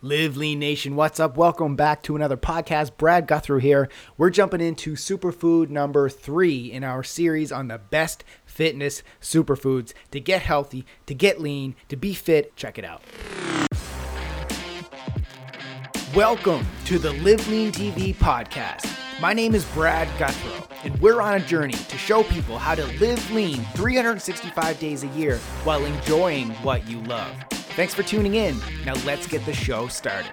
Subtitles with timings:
[0.00, 1.36] Live Lean Nation, what's up?
[1.36, 2.96] Welcome back to another podcast.
[2.96, 3.88] Brad Gouthro here.
[4.16, 10.20] We're jumping into superfood number three in our series on the best fitness superfoods to
[10.20, 12.54] get healthy, to get lean, to be fit.
[12.54, 13.02] Check it out.
[16.14, 18.88] Welcome to the Live Lean TV podcast.
[19.20, 22.86] My name is Brad Gouthro, and we're on a journey to show people how to
[23.00, 27.34] live lean 365 days a year while enjoying what you love.
[27.78, 28.58] Thanks for tuning in.
[28.84, 30.32] Now let's get the show started.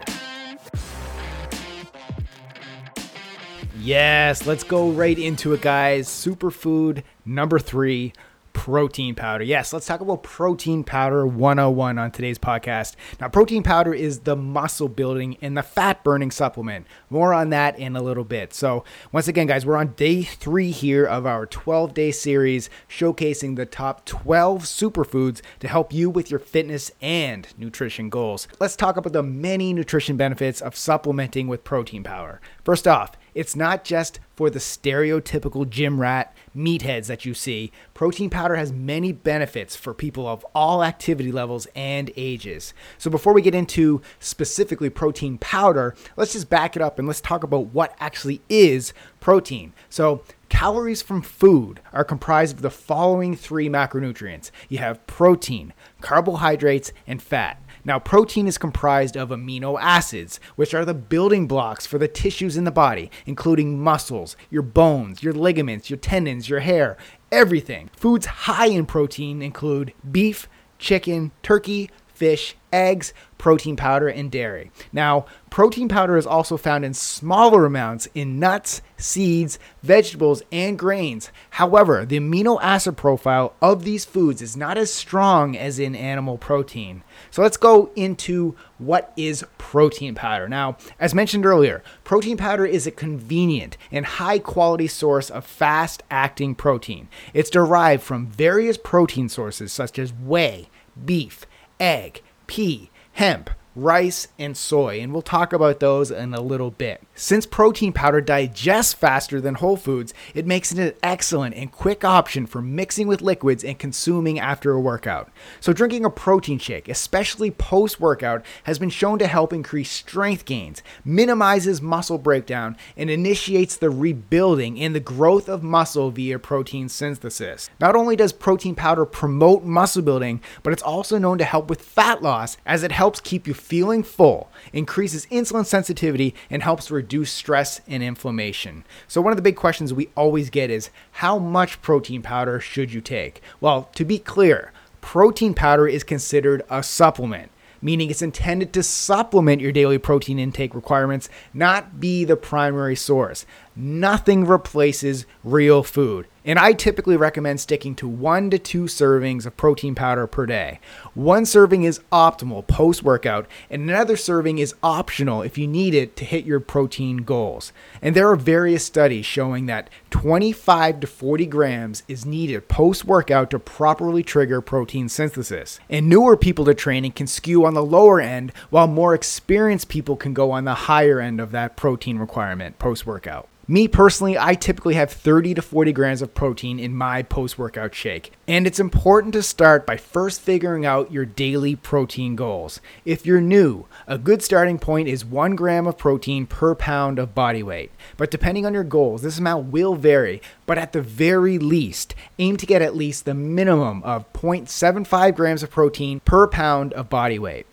[3.78, 6.08] Yes, let's go right into it, guys.
[6.08, 8.14] Superfood number three
[8.56, 9.44] protein powder.
[9.44, 12.96] Yes, let's talk about protein powder 101 on today's podcast.
[13.20, 16.88] Now, protein powder is the muscle building and the fat burning supplement.
[17.10, 18.54] More on that in a little bit.
[18.54, 23.58] So, once again, guys, we're on day three here of our 12 day series showcasing
[23.58, 28.48] the top 12 superfoods to help you with your fitness and nutrition goals.
[28.60, 32.40] Let's talk about the many nutrition benefits of supplementing with protein powder.
[32.64, 37.72] First off, it's not just for the stereotypical gym rat meatheads that you see.
[37.94, 42.74] Protein powder has many benefits for people of all activity levels and ages.
[42.98, 47.22] So before we get into specifically protein powder, let's just back it up and let's
[47.22, 49.74] talk about what actually is protein.
[49.90, 50.24] So
[50.56, 57.22] Calories from food are comprised of the following three macronutrients you have protein, carbohydrates, and
[57.22, 57.62] fat.
[57.84, 62.56] Now, protein is comprised of amino acids, which are the building blocks for the tissues
[62.56, 66.96] in the body, including muscles, your bones, your ligaments, your tendons, your hair,
[67.34, 67.90] everything.
[67.98, 70.48] Foods high in protein include beef,
[70.80, 74.72] chicken, turkey, fish, eggs, protein powder, and dairy.
[74.92, 81.32] Now, protein powder is also found in smaller amounts in nuts, seeds, vegetables, and grains.
[81.52, 86.38] However, the amino acid profile of these foods is not as strong as in animal
[86.38, 87.04] protein.
[87.32, 90.50] So let's go into what is protein powder.
[90.50, 96.04] Now, as mentioned earlier, protein powder is a convenient and high quality source of fast
[96.10, 97.08] acting protein.
[97.34, 100.68] It's derived from various protein sources such as whey,
[101.06, 101.46] beef,
[101.80, 107.04] egg, pea, hemp, rice, and soy, and we'll talk about those in a little bit.
[107.14, 112.04] Since protein powder digests faster than whole foods, it makes it an excellent and quick
[112.04, 115.30] option for mixing with liquids and consuming after a workout.
[115.60, 120.46] So, drinking a protein shake, especially post workout, has been shown to help increase strength
[120.46, 126.90] gains, minimizes muscle breakdown, and initiates the rebuilding and the growth of muscle via protein
[126.90, 127.70] synthesis.
[127.80, 131.82] Not only does protein powder promote muscle building, but it's also known to help with
[131.82, 137.32] fat loss as it helps keep you feeling full, increases insulin sensitivity, and helps reduce
[137.32, 138.86] stress and inflammation.
[139.08, 142.94] So, one of the big questions we always get is how much protein powder should
[142.94, 143.42] you take?
[143.60, 144.72] Well, to be clear,
[145.02, 150.74] protein powder is considered a supplement meaning it's intended to supplement your daily protein intake
[150.74, 153.46] requirements, not be the primary source.
[153.76, 156.28] Nothing replaces real food.
[156.46, 160.80] And I typically recommend sticking to one to two servings of protein powder per day.
[161.16, 166.16] One serving is optimal post workout, and another serving is optional if you need it
[166.18, 167.74] to hit your protein goals.
[168.00, 173.50] And there are various studies showing that 25 to 40 grams is needed post workout
[173.50, 175.80] to properly trigger protein synthesis.
[175.90, 180.16] And newer people to training can skew on the lower end, while more experienced people
[180.16, 183.50] can go on the higher end of that protein requirement post workout.
[183.68, 187.96] Me personally, I typically have 30 to 40 grams of protein in my post workout
[187.96, 188.32] shake.
[188.48, 192.80] And it's important to start by first figuring out your daily protein goals.
[193.06, 197.34] If you're new, a good starting point is 1 gram of protein per pound of
[197.34, 197.92] body weight.
[198.18, 200.44] But depending on your goals, this amount will vary.
[200.68, 205.64] But at the very least, aim to get at least the minimum of 0.75 grams
[205.64, 207.66] of protein per pound of body weight.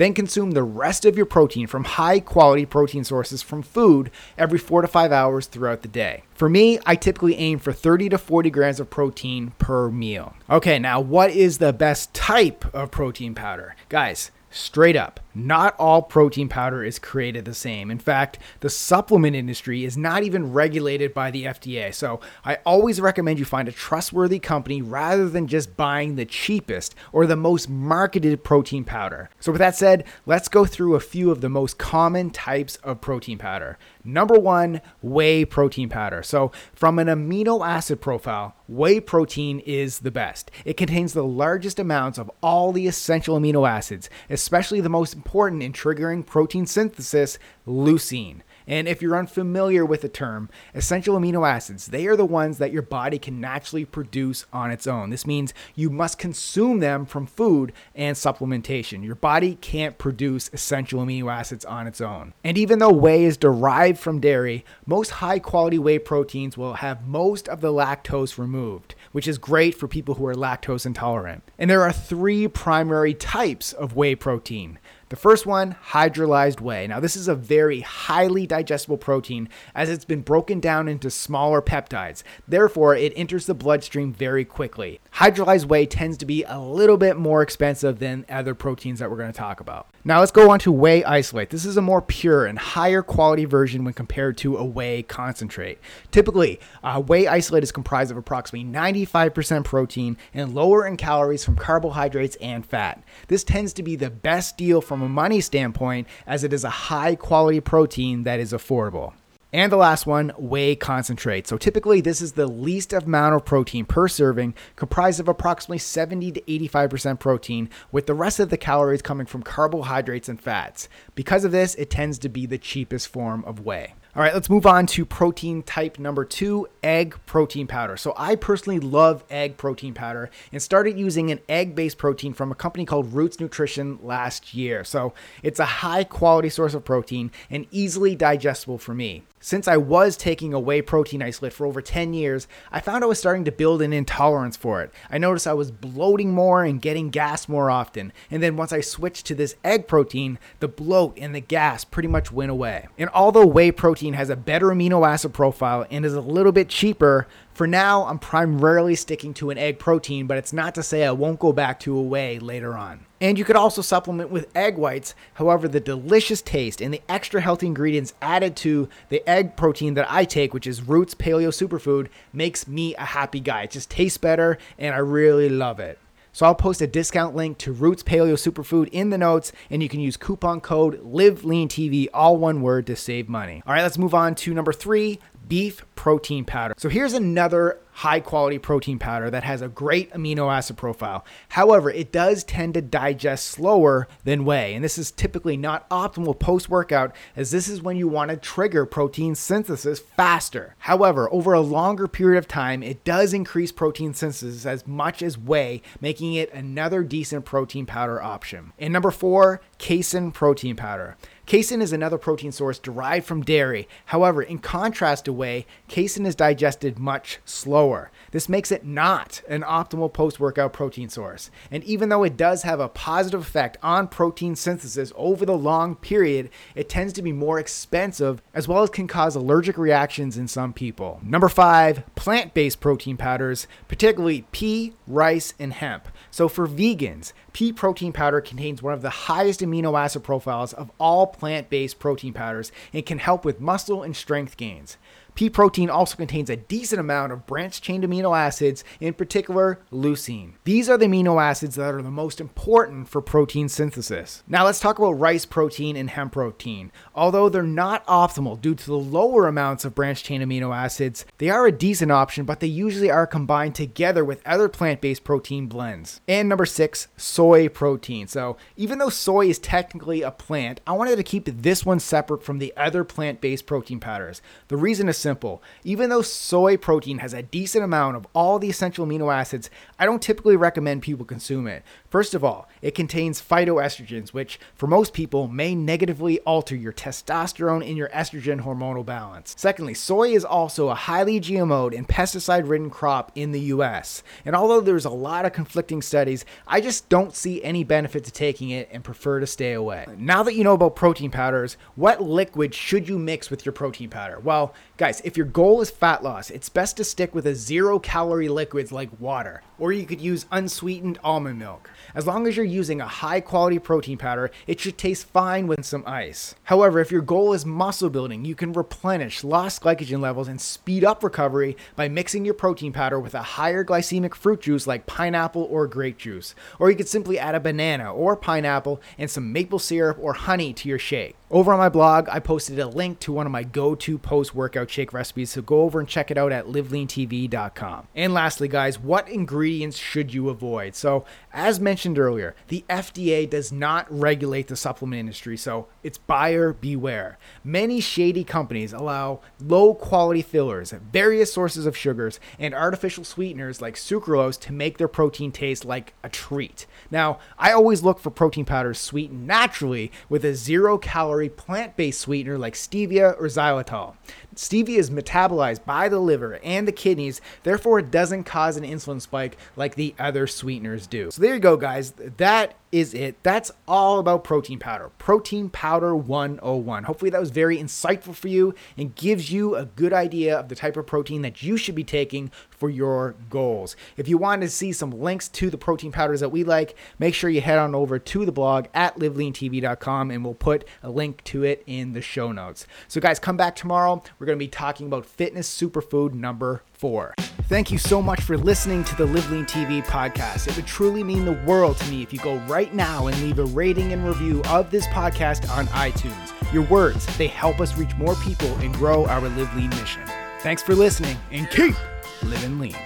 [0.00, 4.58] Then consume the rest of your protein from high quality protein sources from food every
[4.58, 6.22] four to five hours throughout the day.
[6.32, 10.34] For me, I typically aim for 30 to 40 grams of protein per meal.
[10.48, 13.76] Okay, now what is the best type of protein powder?
[13.90, 17.88] Guys, Straight up, not all protein powder is created the same.
[17.88, 21.94] In fact, the supplement industry is not even regulated by the FDA.
[21.94, 26.96] So I always recommend you find a trustworthy company rather than just buying the cheapest
[27.12, 29.30] or the most marketed protein powder.
[29.38, 33.00] So, with that said, let's go through a few of the most common types of
[33.00, 33.78] protein powder.
[34.04, 36.22] Number one, whey protein powder.
[36.22, 40.50] So, from an amino acid profile, whey protein is the best.
[40.64, 45.62] It contains the largest amounts of all the essential amino acids, especially the most important
[45.62, 48.40] in triggering protein synthesis, leucine.
[48.70, 52.70] And if you're unfamiliar with the term, essential amino acids, they are the ones that
[52.70, 55.10] your body can naturally produce on its own.
[55.10, 59.04] This means you must consume them from food and supplementation.
[59.04, 62.32] Your body can't produce essential amino acids on its own.
[62.44, 67.08] And even though whey is derived from dairy, most high quality whey proteins will have
[67.08, 71.42] most of the lactose removed, which is great for people who are lactose intolerant.
[71.58, 74.78] And there are three primary types of whey protein.
[75.10, 76.86] The first one, hydrolyzed whey.
[76.86, 81.60] Now, this is a very highly digestible protein as it's been broken down into smaller
[81.60, 82.22] peptides.
[82.46, 85.00] Therefore, it enters the bloodstream very quickly.
[85.14, 89.16] Hydrolyzed whey tends to be a little bit more expensive than other proteins that we're
[89.16, 89.88] going to talk about.
[90.04, 91.50] Now, let's go on to whey isolate.
[91.50, 95.80] This is a more pure and higher quality version when compared to a whey concentrate.
[96.12, 101.56] Typically, uh, whey isolate is comprised of approximately 95% protein and lower in calories from
[101.56, 103.02] carbohydrates and fat.
[103.26, 106.62] This tends to be the best deal from from a money standpoint, as it is
[106.62, 109.14] a high quality protein that is affordable.
[109.50, 111.48] And the last one, whey concentrate.
[111.48, 116.32] So typically, this is the least amount of protein per serving, comprised of approximately 70
[116.32, 120.86] to 85% protein, with the rest of the calories coming from carbohydrates and fats.
[121.14, 123.94] Because of this, it tends to be the cheapest form of whey.
[124.16, 127.96] All right, let's move on to protein type number two egg protein powder.
[127.96, 132.50] So, I personally love egg protein powder and started using an egg based protein from
[132.50, 134.82] a company called Roots Nutrition last year.
[134.82, 135.14] So,
[135.44, 139.22] it's a high quality source of protein and easily digestible for me.
[139.42, 143.06] Since I was taking a whey protein isolate for over 10 years, I found I
[143.06, 144.92] was starting to build an intolerance for it.
[145.10, 148.12] I noticed I was bloating more and getting gas more often.
[148.30, 152.06] And then once I switched to this egg protein, the bloat and the gas pretty
[152.06, 152.88] much went away.
[152.98, 156.68] And although whey protein has a better amino acid profile and is a little bit
[156.68, 157.26] cheaper,
[157.60, 161.10] for now, I'm primarily sticking to an egg protein, but it's not to say I
[161.10, 163.04] won't go back to a whey later on.
[163.20, 165.14] And you could also supplement with egg whites.
[165.34, 170.10] However, the delicious taste and the extra healthy ingredients added to the egg protein that
[170.10, 173.64] I take, which is Roots Paleo Superfood, makes me a happy guy.
[173.64, 175.98] It just tastes better and I really love it.
[176.32, 179.88] So I'll post a discount link to Roots Paleo Superfood in the notes, and you
[179.88, 183.62] can use coupon code LIVELEANTV, all one word, to save money.
[183.66, 185.18] All right, let's move on to number three
[185.50, 186.72] beef protein powder.
[186.78, 191.24] So here's another high quality protein powder that has a great amino acid profile.
[191.50, 196.38] However, it does tend to digest slower than whey, and this is typically not optimal
[196.38, 200.76] post workout as this is when you want to trigger protein synthesis faster.
[200.78, 205.36] However, over a longer period of time, it does increase protein synthesis as much as
[205.36, 208.72] whey, making it another decent protein powder option.
[208.78, 211.16] And number four, casein protein powder.
[211.50, 213.88] Casein is another protein source derived from dairy.
[214.06, 218.12] However, in contrast to whey, casein is digested much slower.
[218.30, 221.50] This makes it not an optimal post workout protein source.
[221.68, 225.96] And even though it does have a positive effect on protein synthesis over the long
[225.96, 230.46] period, it tends to be more expensive as well as can cause allergic reactions in
[230.46, 231.18] some people.
[231.20, 236.06] Number five, plant based protein powders, particularly pea, rice, and hemp.
[236.30, 240.90] So for vegans, pea protein powder contains one of the highest amino acid profiles of
[240.98, 244.96] all plant based protein powders and can help with muscle and strength gains.
[245.34, 250.54] Pea protein also contains a decent amount of branched chain amino acids, in particular leucine.
[250.64, 254.42] These are the amino acids that are the most important for protein synthesis.
[254.46, 256.92] Now let's talk about rice protein and hemp protein.
[257.14, 261.50] Although they're not optimal due to the lower amounts of branched chain amino acids, they
[261.50, 265.66] are a decent option, but they usually are combined together with other plant based protein
[265.66, 266.20] blends.
[266.28, 268.26] And number six, soy protein.
[268.26, 272.42] So even though soy is technically a plant, I wanted to keep this one separate
[272.42, 274.42] from the other plant based protein powders.
[274.68, 275.62] The reason is simple.
[275.84, 280.06] Even though soy protein has a decent amount of all the essential amino acids, I
[280.06, 281.82] don't typically recommend people consume it.
[282.08, 287.86] First of all, it contains phytoestrogens, which for most people may negatively alter your testosterone
[287.86, 289.54] and your estrogen hormonal balance.
[289.56, 294.22] Secondly, soy is also a highly GMO'd and pesticide ridden crop in the US.
[294.44, 298.30] And although there's a lot of conflicting studies, I just don't see any benefit to
[298.30, 300.06] taking it and prefer to stay away.
[300.16, 304.10] Now that you know about protein powders, what liquid should you mix with your protein
[304.10, 304.40] powder?
[304.40, 304.74] Well,
[305.10, 308.48] guys, if your goal is fat loss, it's best to stick with a zero calorie
[308.48, 311.90] liquids like water, or you could use unsweetened almond milk.
[312.14, 315.84] As long as you're using a high quality protein powder, it should taste fine with
[315.84, 316.54] some ice.
[316.64, 321.04] However, if your goal is muscle building, you can replenish lost glycogen levels and speed
[321.04, 325.66] up recovery by mixing your protein powder with a higher glycemic fruit juice like pineapple
[325.70, 326.54] or grape juice.
[326.78, 330.72] Or you could simply add a banana or pineapple and some maple syrup or honey
[330.74, 331.36] to your shake.
[331.50, 334.54] Over on my blog, I posted a link to one of my go to post
[334.54, 338.06] workout shake recipes, so go over and check it out at liveleantv.com.
[338.14, 340.96] And lastly, guys, what ingredients ingredients should you avoid?
[340.96, 346.72] So, as mentioned earlier, the FDA does not regulate the supplement industry, so it's buyer
[346.72, 347.38] beware.
[347.62, 353.94] Many shady companies allow low quality fillers, various sources of sugars, and artificial sweeteners like
[353.94, 356.86] sucralose to make their protein taste like a treat.
[357.10, 362.20] Now, I always look for protein powders sweetened naturally with a zero calorie plant based
[362.20, 364.14] sweetener like stevia or xylitol.
[364.54, 369.20] Stevia is metabolized by the liver and the kidneys, therefore, it doesn't cause an insulin
[369.20, 371.30] spike like the other sweeteners do.
[371.30, 372.12] So, there you go, guys.
[372.12, 373.36] That is it.
[373.42, 375.10] That's all about protein powder.
[375.18, 377.04] Protein powder 101.
[377.04, 380.74] Hopefully, that was very insightful for you and gives you a good idea of the
[380.74, 383.96] type of protein that you should be taking for your goals.
[384.16, 387.34] If you want to see some links to the protein powders that we like, make
[387.34, 391.44] sure you head on over to the blog at liveleantv.com and we'll put a link
[391.44, 392.86] to it in the show notes.
[393.08, 394.22] So, guys, come back tomorrow.
[394.38, 397.34] We're going to be talking about fitness superfood number four.
[397.70, 400.66] Thank you so much for listening to the Live Lean TV podcast.
[400.66, 403.60] It would truly mean the world to me if you go right now and leave
[403.60, 406.72] a rating and review of this podcast on iTunes.
[406.72, 410.22] Your words, they help us reach more people and grow our Live Lean mission.
[410.62, 411.94] Thanks for listening and keep
[412.42, 412.96] living lean.